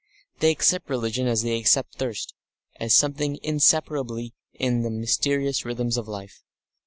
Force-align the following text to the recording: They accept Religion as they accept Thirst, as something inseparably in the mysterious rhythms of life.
They 0.39 0.49
accept 0.49 0.89
Religion 0.89 1.27
as 1.27 1.43
they 1.43 1.59
accept 1.59 1.93
Thirst, 1.99 2.33
as 2.79 2.95
something 2.97 3.37
inseparably 3.43 4.33
in 4.51 4.81
the 4.81 4.89
mysterious 4.89 5.63
rhythms 5.63 5.95
of 5.95 6.07
life. 6.07 6.41